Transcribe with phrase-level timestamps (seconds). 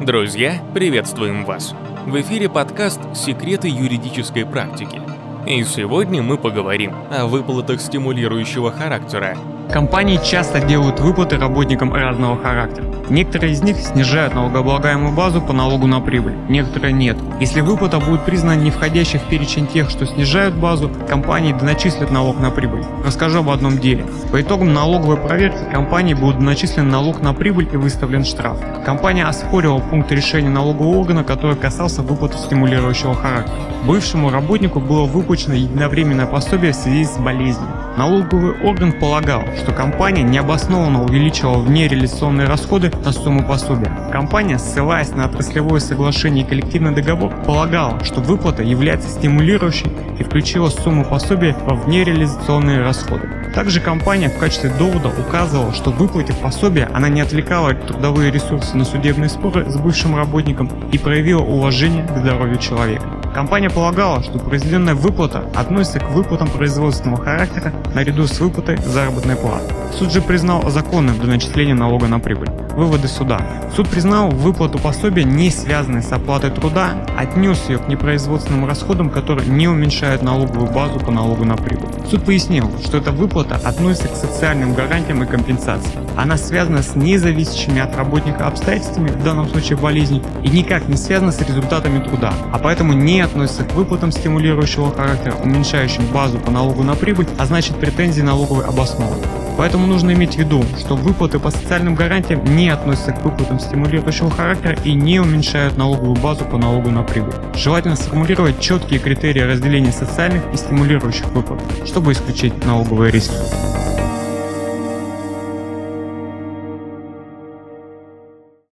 [0.00, 1.74] Друзья, приветствуем вас!
[2.04, 5.00] В эфире подкаст «Секреты юридической практики».
[5.46, 9.38] И сегодня мы поговорим о выплатах стимулирующего характера
[9.70, 12.86] Компании часто делают выплаты работникам разного характера.
[13.10, 17.16] Некоторые из них снижают налогооблагаемую базу по налогу на прибыль, некоторые нет.
[17.40, 22.38] Если выплата будет признана не входящей в перечень тех, что снижают базу, компании доначислят налог
[22.38, 22.84] на прибыль.
[23.04, 24.06] Расскажу об одном деле.
[24.32, 28.58] По итогам налоговой проверки компании будет доначислен налог на прибыль и выставлен штраф.
[28.84, 33.75] Компания оспорила пункт решения налогового органа, который касался выплаты стимулирующего характера.
[33.84, 37.68] Бывшему работнику было выплачено единовременное пособие в связи с болезнью.
[37.96, 43.90] Налоговый орган полагал, что компания необоснованно увеличила внереализационные расходы на сумму пособия.
[44.12, 50.68] Компания, ссылаясь на отраслевое соглашение и коллективный договор, полагала, что выплата является стимулирующей и включила
[50.68, 53.28] сумму пособия во внереализационные расходы.
[53.54, 58.84] Также компания в качестве довода указывала, что выплатив пособие, она не отвлекала трудовые ресурсы на
[58.84, 63.04] судебные споры с бывшим работником и проявила уважение к здоровью человека.
[63.36, 69.74] Компания полагала, что произведенная выплата относится к выплатам производственного характера наряду с выплатой заработной платы.
[69.92, 72.48] Суд же признал законным до начисления налога на прибыль.
[72.76, 73.40] Выводы суда.
[73.74, 79.48] Суд признал выплату пособия не связанной с оплатой труда, отнес ее к непроизводственным расходам, которые
[79.48, 81.88] не уменьшают налоговую базу по налогу на прибыль.
[82.10, 86.06] Суд пояснил, что эта выплата относится к социальным гарантиям и компенсациям.
[86.18, 91.32] Она связана с независящими от работника обстоятельствами, в данном случае болезни, и никак не связана
[91.32, 96.82] с результатами труда, а поэтому не относится к выплатам стимулирующего характера, уменьшающим базу по налогу
[96.82, 99.22] на прибыль, а значит претензии налоговой обоснованы.
[99.56, 104.30] Поэтому нужно иметь в виду, что выплаты по социальным гарантиям не относятся к выплатам стимулирующего
[104.30, 107.34] характера и не уменьшают налоговую базу по налогу на прибыль.
[107.54, 113.75] Желательно сформулировать четкие критерии разделения социальных и стимулирующих выплат, чтобы исключить налоговые риски.